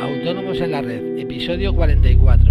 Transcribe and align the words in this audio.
Autónomos 0.00 0.60
en 0.60 0.72
la 0.72 0.82
Red, 0.82 1.18
episodio 1.18 1.74
44. 1.74 2.50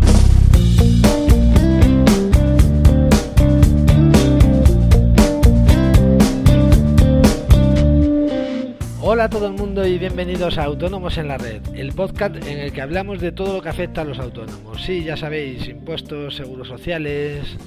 Hola 9.01 9.25
a 9.25 9.29
todo 9.29 9.47
el 9.47 9.53
mundo 9.53 9.85
y 9.85 9.97
bienvenidos 9.97 10.57
a 10.57 10.63
Autónomos 10.63 11.17
en 11.17 11.27
la 11.27 11.37
Red, 11.37 11.61
el 11.75 11.93
podcast 11.93 12.35
en 12.47 12.59
el 12.59 12.71
que 12.71 12.81
hablamos 12.81 13.19
de 13.19 13.31
todo 13.31 13.53
lo 13.53 13.61
que 13.61 13.69
afecta 13.69 14.01
a 14.01 14.05
los 14.05 14.19
autónomos. 14.19 14.81
Sí, 14.83 15.03
ya 15.03 15.17
sabéis, 15.17 15.67
impuestos, 15.67 16.35
seguros 16.35 16.67
sociales, 16.67 17.57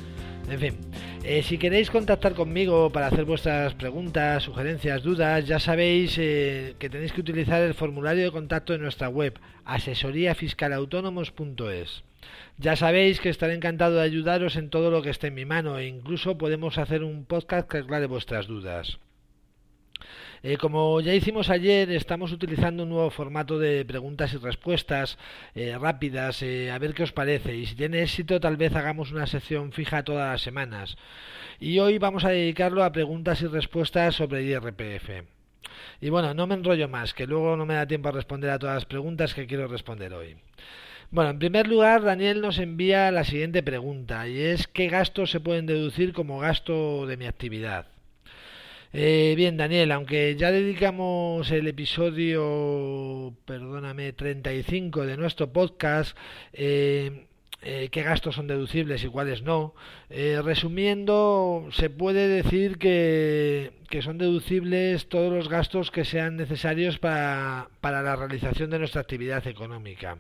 en 0.51 0.59
fin. 0.59 0.88
Eh, 1.25 1.43
si 1.43 1.59
queréis 1.59 1.91
contactar 1.91 2.35
conmigo 2.35 2.91
para 2.91 3.09
hacer 3.09 3.25
vuestras 3.25 3.75
preguntas, 3.75 4.45
sugerencias, 4.45 5.03
dudas, 5.03 5.45
ya 5.47 5.59
sabéis 5.59 6.17
eh, 6.19 6.77
que 6.79 6.89
tenéis 6.89 7.13
que 7.13 7.21
utilizar 7.21 7.61
el 7.63 7.75
formulario 7.75 8.25
de 8.25 8.31
contacto 8.31 8.73
de 8.73 8.79
nuestra 8.79 9.09
web, 9.09 9.37
asesoríafiscalautónomos.es. 9.65 12.05
Ya 12.59 12.77
sabéis 12.77 13.19
que 13.21 13.29
estaré 13.29 13.55
encantado 13.55 13.97
de 13.97 14.03
ayudaros 14.03 14.55
en 14.57 14.71
todo 14.71 14.91
lo 14.91 15.03
que 15.03 15.11
esté 15.11 15.27
en 15.29 15.35
mi 15.35 15.45
mano 15.45 15.79
e 15.79 15.87
incluso 15.87 16.39
podemos 16.39 16.79
hacer 16.79 17.05
un 17.05 17.25
podcast 17.25 17.69
que 17.69 17.79
aclare 17.79 18.07
vuestras 18.07 18.47
dudas. 18.47 18.99
Eh, 20.43 20.57
como 20.57 21.01
ya 21.01 21.15
hicimos 21.15 21.51
ayer, 21.51 21.91
estamos 21.91 22.33
utilizando 22.33 22.85
un 22.85 22.91
nuevo 22.91 23.11
formato 23.11 23.59
de 23.59 23.85
preguntas 23.85 24.33
y 24.35 24.37
respuestas 24.37 25.19
eh, 25.55 25.77
rápidas, 25.79 26.43
eh, 26.43 26.71
a 26.71 26.79
ver 26.79 26.95
qué 26.95 27.03
os 27.03 27.13
parece. 27.13 27.57
Y 27.57 27.67
si 27.67 27.75
tiene 27.75 28.03
éxito, 28.03 28.39
tal 28.39 28.57
vez 28.57 28.75
hagamos 28.77 29.11
una 29.11 29.27
sección 29.27 29.73
fija 29.73 30.05
todas 30.05 30.31
las 30.31 30.43
semanas. 30.43 30.97
Y 31.59 31.81
hoy 31.81 31.99
vamos 31.99 32.25
a 32.25 32.31
dedicarlo 32.31 32.85
a 32.85 32.93
preguntas 32.93 33.43
y 33.43 33.47
respuestas 33.47 34.15
sobre 34.15 34.45
IRPF. 34.45 35.25
Y 36.01 36.11
bueno, 36.11 36.35
no 36.35 36.47
me 36.47 36.55
enrollo 36.55 36.89
más, 36.89 37.15
que 37.15 37.27
luego 37.27 37.57
no 37.57 37.67
me 37.67 37.75
da 37.75 37.87
tiempo 37.87 38.09
a 38.09 38.13
responder 38.13 38.51
a 38.51 38.59
todas 38.59 38.77
las 38.77 38.87
preguntas 38.87 39.35
que 39.35 39.47
quiero 39.47 39.67
responder 39.67 40.13
hoy. 40.15 40.37
Bueno, 41.11 41.31
en 41.31 41.39
primer 41.39 41.67
lugar, 41.67 42.03
Daniel 42.03 42.41
nos 42.41 42.59
envía 42.59 43.11
la 43.11 43.25
siguiente 43.25 43.63
pregunta, 43.63 44.29
y 44.29 44.39
es 44.39 44.69
¿qué 44.69 44.89
gastos 44.89 45.31
se 45.31 45.41
pueden 45.41 45.67
deducir 45.67 46.13
como 46.13 46.39
gasto 46.39 47.07
de 47.07 47.17
mi 47.17 47.27
actividad? 47.27 47.87
Eh, 48.93 49.35
bien, 49.37 49.59
Daniel, 49.59 49.93
aunque 49.93 50.35
ya 50.37 50.51
dedicamos 50.51 51.51
el 51.51 51.69
episodio, 51.69 53.35
perdóname, 53.45 54.15
35 54.15 55.05
de 55.05 55.19
nuestro 55.19 55.53
podcast, 55.53 56.17
eh, 56.55 57.27
eh, 57.61 57.89
qué 57.91 58.03
gastos 58.03 58.37
son 58.37 58.47
deducibles 58.47 59.05
y 59.05 59.09
cuáles 59.09 59.43
no. 59.43 59.75
resumiendo, 60.09 61.69
se 61.71 61.91
puede 61.91 62.29
decir 62.29 62.79
que, 62.79 63.73
que, 63.91 64.01
son 64.01 64.17
deducibles 64.17 65.09
todos 65.09 65.33
los 65.33 65.51
gastos 65.51 65.91
que 65.91 66.07
sean 66.07 66.37
necesarios 66.37 66.99
para, 66.99 67.69
para 67.83 68.03
la 68.03 68.17
realización 68.17 68.71
de 68.71 68.79
nuestra 68.79 69.03
actividad 69.03 69.47
económica. 69.47 70.19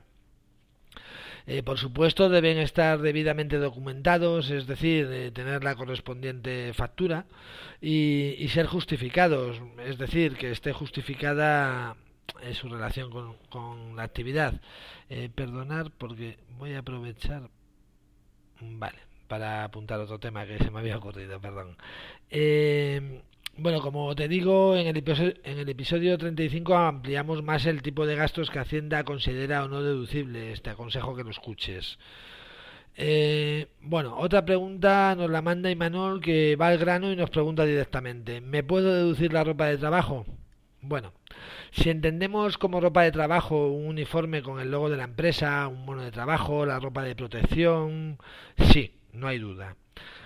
Eh, 1.50 1.62
por 1.62 1.78
supuesto, 1.78 2.28
deben 2.28 2.58
estar 2.58 3.00
debidamente 3.00 3.56
documentados, 3.56 4.50
es 4.50 4.66
decir, 4.66 5.32
tener 5.32 5.64
la 5.64 5.76
correspondiente 5.76 6.74
factura 6.74 7.24
y, 7.80 8.46
ser 8.50 8.66
justificados, 8.66 9.60
es 9.86 9.96
decir, 9.96 10.36
que 10.36 10.50
esté 10.50 10.74
justificada 10.74 11.96
en 12.42 12.54
su 12.54 12.68
relación 12.68 13.10
con, 13.48 13.96
la 13.96 14.02
actividad. 14.02 14.60
Eh, 15.08 15.30
perdonar 15.34 15.90
porque 15.96 16.38
voy 16.58 16.74
a 16.74 16.80
aprovechar. 16.80 17.48
Vale, 18.60 18.98
para 19.26 19.64
apuntar 19.64 20.00
otro 20.00 20.18
tema 20.18 20.46
que 20.46 20.58
se 20.58 20.70
me 20.70 20.80
había 20.80 20.98
ocurrido, 20.98 21.40
perdón. 21.40 21.78
Eh, 22.28 23.22
bueno, 23.58 23.80
como 23.80 24.14
te 24.14 24.28
digo, 24.28 24.76
en 24.76 24.86
el, 24.86 24.96
episodio, 24.96 25.34
en 25.42 25.58
el 25.58 25.68
episodio 25.68 26.16
35 26.16 26.76
ampliamos 26.76 27.42
más 27.42 27.66
el 27.66 27.82
tipo 27.82 28.06
de 28.06 28.14
gastos 28.14 28.50
que 28.50 28.60
Hacienda 28.60 29.04
considera 29.04 29.64
o 29.64 29.68
no 29.68 29.82
deducibles. 29.82 30.62
Te 30.62 30.70
aconsejo 30.70 31.16
que 31.16 31.24
lo 31.24 31.30
escuches. 31.30 31.98
Eh, 32.96 33.68
bueno, 33.80 34.16
otra 34.18 34.44
pregunta 34.44 35.14
nos 35.16 35.30
la 35.30 35.42
manda 35.42 35.70
Imanol 35.70 36.20
que 36.20 36.56
va 36.56 36.68
al 36.68 36.78
grano 36.78 37.12
y 37.12 37.16
nos 37.16 37.30
pregunta 37.30 37.64
directamente. 37.64 38.40
¿Me 38.40 38.62
puedo 38.62 38.94
deducir 38.94 39.32
la 39.32 39.44
ropa 39.44 39.66
de 39.66 39.78
trabajo? 39.78 40.24
Bueno, 40.80 41.12
si 41.72 41.90
entendemos 41.90 42.58
como 42.58 42.80
ropa 42.80 43.02
de 43.02 43.12
trabajo 43.12 43.68
un 43.68 43.86
uniforme 43.86 44.42
con 44.42 44.60
el 44.60 44.70
logo 44.70 44.88
de 44.90 44.96
la 44.96 45.04
empresa, 45.04 45.66
un 45.68 45.84
mono 45.84 46.02
de 46.02 46.12
trabajo, 46.12 46.64
la 46.64 46.78
ropa 46.80 47.02
de 47.02 47.16
protección, 47.16 48.18
sí, 48.72 48.94
no 49.12 49.28
hay 49.28 49.38
duda. 49.38 49.76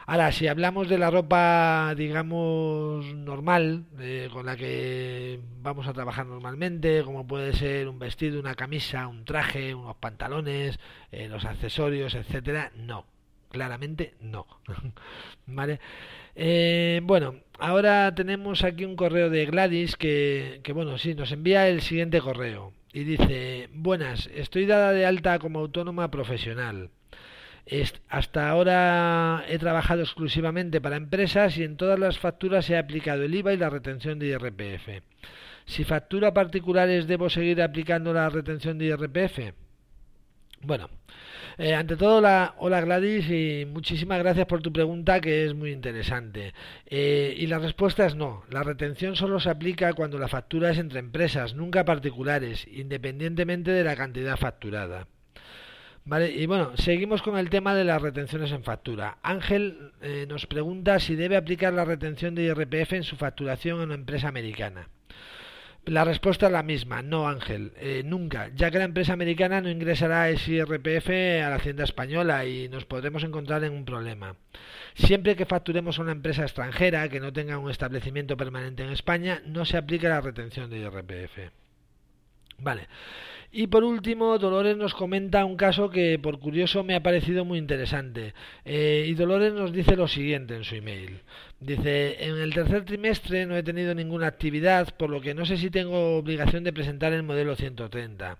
Ahora, 0.07 0.33
si 0.33 0.49
hablamos 0.49 0.89
de 0.89 0.99
la 0.99 1.11
ropa, 1.11 1.95
digamos, 1.97 3.07
normal, 3.15 3.85
con 4.33 4.47
la 4.47 4.57
que 4.57 5.41
vamos 5.63 5.87
a 5.87 5.93
trabajar 5.93 6.27
normalmente, 6.27 7.03
como 7.05 7.27
puede 7.27 7.53
ser 7.53 7.89
un 7.89 7.99
vestido, 7.99 8.41
una 8.41 8.55
camisa, 8.55 9.07
un 9.07 9.25
traje, 9.25 9.75
unos 9.75 9.97
pantalones, 9.97 10.79
eh, 11.13 11.29
los 11.29 11.45
accesorios, 11.45 12.15
etcétera, 12.15 12.73
no. 12.77 13.07
Claramente 13.51 14.15
no. 14.21 14.47
¿Vale? 15.47 15.79
Eh, 16.35 17.01
bueno, 17.05 17.37
ahora 17.59 18.15
tenemos 18.15 18.65
aquí 18.65 18.85
un 18.85 18.97
correo 18.97 19.31
de 19.31 19.47
Gladys 19.47 19.97
que, 19.97 20.61
que, 20.65 20.73
bueno, 20.73 20.99
sí, 20.99 21.15
nos 21.15 21.33
envía 21.33 21.69
el 21.69 21.81
siguiente 21.83 22.21
correo. 22.21 22.73
Y 22.93 23.05
dice, 23.05 23.69
buenas, 23.73 24.29
estoy 24.35 24.67
dada 24.67 24.93
de 24.93 25.07
alta 25.07 25.39
como 25.39 25.61
autónoma 25.61 26.11
profesional 26.11 26.91
hasta 28.09 28.51
ahora 28.51 29.45
he 29.49 29.59
trabajado 29.59 30.03
exclusivamente 30.03 30.81
para 30.81 30.97
empresas 30.97 31.57
y 31.57 31.65
en 31.65 31.77
todas 31.77 31.99
las 31.99 32.19
facturas 32.19 32.69
he 32.71 32.77
aplicado 32.77 33.23
el 33.23 33.35
IVA 33.35 33.55
y 33.55 33.57
la 33.57 33.71
retención 33.71 34.19
de 34.19 34.29
IRPF. 34.29 35.03
Si 35.65 35.85
factura 35.85 36.35
particulares, 36.35 37.07
¿debo 37.07 37.31
seguir 37.31 37.63
aplicando 37.63 38.13
la 38.13 38.29
retención 38.29 38.79
de 38.79 38.87
IRPF? 38.87 39.55
Bueno, 40.65 40.91
eh, 41.59 41.75
ante 41.75 41.97
todo, 41.97 42.21
la, 42.21 42.55
hola 42.59 42.81
Gladys 42.81 43.29
y 43.29 43.67
muchísimas 43.67 44.19
gracias 44.21 44.47
por 44.47 44.63
tu 44.63 44.73
pregunta 44.73 45.21
que 45.21 45.45
es 45.45 45.55
muy 45.55 45.73
interesante. 45.73 46.55
Eh, 46.87 47.35
y 47.37 47.47
la 47.47 47.59
respuesta 47.59 48.07
es 48.07 48.15
no. 48.15 48.45
La 48.51 48.63
retención 48.63 49.17
solo 49.17 49.41
se 49.41 49.51
aplica 49.51 49.93
cuando 49.93 50.19
la 50.19 50.29
factura 50.29 50.71
es 50.71 50.79
entre 50.79 51.01
empresas, 51.01 51.55
nunca 51.55 51.85
particulares, 51.85 52.67
independientemente 52.71 53.71
de 53.71 53.85
la 53.85 53.97
cantidad 53.97 54.37
facturada. 54.37 55.07
Vale, 56.05 56.31
y 56.31 56.47
bueno, 56.47 56.77
seguimos 56.77 57.23
con 57.23 57.39
el 57.39 57.49
tema 57.49 57.75
de 57.75 57.85
las 57.85 58.03
retenciones 58.03 58.51
en 58.51 58.65
factura. 58.65 59.19
Ángel 59.23 59.93
eh, 60.01 60.27
nos 60.29 60.47
pregunta 60.47 60.99
si 60.99 61.15
debe 61.15 61.37
aplicar 61.37 61.73
la 61.73 61.85
retención 61.85 62.35
de 62.35 62.43
IRPF 62.43 62.95
en 62.95 63.05
su 63.05 63.17
facturación 63.17 63.79
en 63.79 63.85
una 63.85 63.95
empresa 63.95 64.29
americana. 64.29 64.89
La 65.85 66.05
respuesta 66.05 66.47
es 66.47 66.53
la 66.53 66.63
misma, 66.63 67.03
no 67.03 67.29
Ángel, 67.29 67.73
eh, 67.77 68.03
nunca, 68.05 68.51
ya 68.55 68.71
que 68.71 68.79
la 68.79 68.85
empresa 68.85 69.13
americana 69.13 69.61
no 69.61 69.69
ingresará 69.69 70.29
ese 70.31 70.53
IRPF 70.53 71.09
a 71.45 71.51
la 71.51 71.57
hacienda 71.57 71.85
española 71.85 72.47
y 72.47 72.69
nos 72.69 72.85
podremos 72.85 73.25
encontrar 73.25 73.65
en 73.65 73.73
un 73.73 73.85
problema. 73.85 74.37
Siempre 74.95 75.35
que 75.37 75.47
facturemos 75.47 75.99
a 75.99 76.03
una 76.03 76.13
empresa 76.13 76.43
extranjera 76.43 77.09
que 77.09 77.21
no 77.21 77.33
tenga 77.33 77.59
un 77.59 77.71
establecimiento 77.71 78.37
permanente 78.37 78.85
en 78.85 78.91
España, 78.91 79.43
no 79.47 79.65
se 79.65 79.77
aplica 79.77 80.09
la 80.09 80.21
retención 80.21 80.71
de 80.71 80.79
IRPF. 80.79 81.62
Vale. 82.63 82.87
Y 83.55 83.67
por 83.67 83.85
último, 83.85 84.39
Dolores 84.39 84.79
nos 84.79 84.95
comenta 84.95 85.45
un 85.45 85.57
caso 85.57 85.91
que 85.91 86.19
por 86.19 86.39
curioso 86.39 86.85
me 86.85 86.95
ha 86.95 87.03
parecido 87.03 87.45
muy 87.45 87.59
interesante. 87.59 88.33
Eh, 88.65 89.05
y 89.09 89.15
Dolores 89.15 89.53
nos 89.53 89.73
dice 89.73 89.95
lo 89.95 90.09
siguiente 90.09 90.57
en 90.57 90.65
su 90.65 90.77
email. 90.77 91.21
Dice, 91.61 92.25
en 92.25 92.39
el 92.39 92.55
tercer 92.55 92.87
trimestre 92.87 93.45
no 93.45 93.55
he 93.55 93.63
tenido 93.63 93.95
ninguna 93.95 94.27
actividad, 94.27 94.97
por 94.97 95.11
lo 95.11 95.21
que 95.21 95.35
no 95.35 95.45
sé 95.45 95.59
si 95.59 95.69
tengo 95.69 96.17
obligación 96.17 96.65
de 96.65 96.73
presentar 96.73 97.13
el 97.13 97.25
modelo 97.25 97.55
130. 97.55 98.39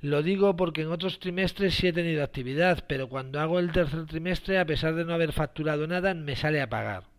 Lo 0.00 0.22
digo 0.22 0.56
porque 0.56 0.82
en 0.82 0.92
otros 0.92 1.18
trimestres 1.18 1.74
sí 1.74 1.88
he 1.88 1.92
tenido 1.92 2.24
actividad, 2.24 2.84
pero 2.88 3.08
cuando 3.08 3.40
hago 3.40 3.58
el 3.58 3.72
tercer 3.72 4.06
trimestre, 4.06 4.58
a 4.58 4.64
pesar 4.64 4.94
de 4.94 5.04
no 5.04 5.12
haber 5.12 5.32
facturado 5.32 5.86
nada, 5.86 6.14
me 6.14 6.34
sale 6.34 6.62
a 6.62 6.70
pagar. 6.70 7.15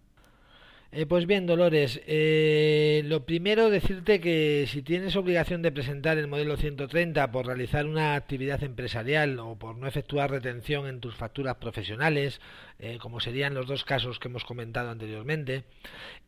Eh, 0.92 1.06
pues 1.06 1.26
bien, 1.28 1.46
Dolores, 1.46 2.02
eh, 2.08 3.02
lo 3.06 3.26
primero 3.26 3.70
decirte 3.70 4.22
que 4.22 4.66
si 4.68 4.82
tienes 4.82 5.18
obligación 5.18 5.62
de 5.62 5.74
presentar 5.74 6.18
el 6.18 6.28
modelo 6.28 6.56
130 6.56 7.30
por 7.30 7.46
realizar 7.46 7.86
una 7.86 8.16
actividad 8.16 8.64
empresarial 8.64 9.38
o 9.40 9.58
por 9.58 9.78
no 9.78 9.86
efectuar 9.86 10.32
retención 10.32 10.88
en 10.88 11.02
tus 11.02 11.14
facturas 11.16 11.58
profesionales, 11.58 12.40
eh, 12.80 13.00
como 13.02 13.20
serían 13.20 13.54
los 13.54 13.68
dos 13.68 13.84
casos 13.84 14.18
que 14.18 14.30
hemos 14.30 14.46
comentado 14.46 14.90
anteriormente, 14.90 15.66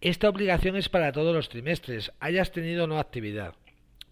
esta 0.02 0.28
obligación 0.28 0.76
es 0.76 0.90
para 0.90 1.14
todos 1.14 1.34
los 1.34 1.48
trimestres, 1.48 2.12
hayas 2.20 2.52
tenido 2.52 2.84
o 2.84 2.88
no 2.88 3.00
actividad. 3.00 3.56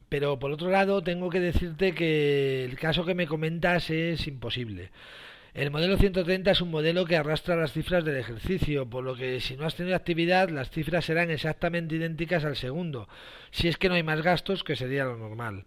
Pero 0.08 0.40
por 0.40 0.52
otro 0.52 0.70
lado, 0.70 1.04
tengo 1.04 1.30
que 1.30 1.42
decirte 1.42 1.94
que 1.94 2.64
el 2.64 2.80
caso 2.80 3.06
que 3.06 3.16
me 3.16 3.28
comentas 3.28 3.90
es 3.90 4.26
imposible. 4.28 4.92
El 5.58 5.72
modelo 5.72 5.98
130 5.98 6.52
es 6.52 6.62
un 6.62 6.70
modelo 6.70 7.06
que 7.06 7.16
arrastra 7.16 7.56
las 7.56 7.74
cifras 7.74 8.06
del 8.06 8.18
ejercicio, 8.18 8.88
por 8.88 9.04
lo 9.04 9.16
que 9.16 9.40
si 9.40 9.58
no 9.58 9.66
has 9.66 9.74
tenido 9.74 9.96
actividad, 9.96 10.50
las 10.50 10.70
cifras 10.70 11.06
serán 11.06 11.32
exactamente 11.32 11.96
idénticas 11.96 12.46
al 12.46 12.56
segundo, 12.56 13.10
si 13.50 13.68
es 13.68 13.76
que 13.78 13.90
no 13.90 13.96
hay 13.96 14.04
más 14.04 14.22
gastos, 14.22 14.64
que 14.64 14.76
sería 14.76 15.06
lo 15.06 15.18
normal. 15.18 15.66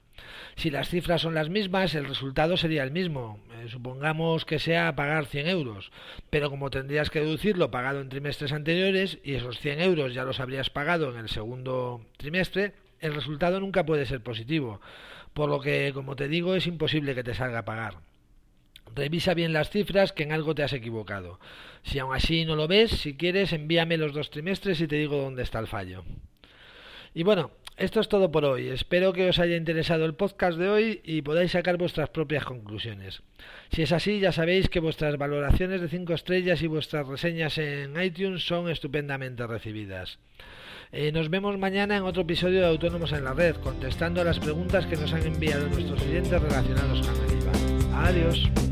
Si 0.55 0.71
las 0.71 0.89
cifras 0.89 1.23
son 1.23 1.35
las 1.35 1.49
mismas, 1.49 1.97
el 1.97 2.07
resultado 2.07 2.57
sería 2.57 2.85
el 2.85 2.93
mismo. 2.93 3.41
Eh, 3.55 3.67
supongamos 3.69 4.45
que 4.45 4.61
sea 4.61 4.95
pagar 4.95 5.27
100 5.27 5.49
euros, 5.49 5.91
pero 6.31 6.51
como 6.51 6.71
tendrías 6.71 7.11
que 7.11 7.19
deducirlo 7.19 7.73
pagado 7.73 8.01
en 8.01 8.11
trimestres 8.11 8.53
anteriores 8.53 9.19
y 9.25 9.35
esos 9.35 9.59
100 9.59 9.81
euros 9.81 10.15
ya 10.15 10.23
los 10.23 10.39
habrías 10.39 10.71
pagado 10.71 11.11
en 11.11 11.19
el 11.19 11.29
segundo 11.29 12.01
trimestre, 12.17 12.75
el 13.01 13.13
resultado 13.13 13.59
nunca 13.59 13.85
puede 13.85 14.07
ser 14.07 14.23
positivo 14.23 14.81
por 15.33 15.49
lo 15.49 15.61
que, 15.61 15.91
como 15.95 16.15
te 16.17 16.29
digo, 16.29 16.55
es 16.55 16.67
imposible 16.69 17.15
que 17.15 17.25
te 17.25 17.35
salga 17.35 17.61
a 17.61 17.65
pagar. 17.65 18.10
Revisa 18.95 19.35
bien 19.35 19.53
las 19.53 19.71
cifras 19.71 20.13
que 20.13 20.23
en 20.25 20.33
algo 20.33 20.55
te 20.55 20.63
has 20.63 20.73
equivocado. 20.73 21.41
Si 21.83 21.99
aún 21.99 22.15
así 22.15 22.45
no 22.45 22.57
lo 22.57 22.69
ves, 22.69 22.91
si 22.91 23.15
quieres, 23.15 23.53
envíame 23.53 23.97
los 23.97 24.13
dos 24.13 24.31
trimestres 24.31 24.81
y 24.81 24.87
te 24.87 24.97
digo 24.97 25.17
dónde 25.17 25.43
está 25.43 25.59
el 25.59 25.67
fallo. 25.67 26.05
Y 27.15 27.23
bueno, 27.23 27.51
esto 27.77 28.01
es 28.01 28.09
todo 28.09 28.31
por 28.31 28.45
hoy. 28.45 28.69
Espero 28.69 29.13
que 29.13 29.29
os 29.29 29.39
haya 29.39 29.57
interesado 29.57 30.05
el 30.05 30.15
podcast 30.15 30.59
de 30.59 30.69
hoy 30.69 31.01
y 31.03 31.23
podáis 31.23 31.53
sacar 31.53 31.79
vuestras 31.79 32.11
propias 32.11 32.45
conclusiones. 32.45 33.23
Si 33.73 33.83
es 33.83 33.93
así, 33.93 34.21
ya 34.21 34.33
sabéis 34.33 34.69
que 34.69 34.81
vuestras 34.81 35.17
valoraciones 35.17 35.81
de 35.81 35.89
5 35.89 36.13
estrellas 36.13 36.63
y 36.63 36.67
vuestras 36.67 37.09
reseñas 37.09 37.57
en 37.59 38.01
iTunes 38.01 38.47
son 38.47 38.69
estupendamente 38.69 39.47
recibidas. 39.47 40.19
Eh, 40.93 41.11
nos 41.13 41.31
vemos 41.31 41.57
mañana 41.57 41.97
en 41.97 42.03
otro 42.03 42.23
episodio 42.23 42.61
de 42.61 42.67
Autónomos 42.67 43.13
en 43.13 43.25
la 43.25 43.33
Red, 43.33 43.57
contestando 43.57 44.21
a 44.21 44.25
las 44.25 44.41
preguntas 44.41 44.87
que 44.87 44.97
nos 44.97 45.13
han 45.13 45.23
enviado 45.23 45.67
nuestros 45.69 46.03
clientes 46.03 46.43
relacionados 46.43 47.07
con 47.07 47.17
el 47.25 47.39
IVA. 47.39 48.07
Adiós. 48.09 48.70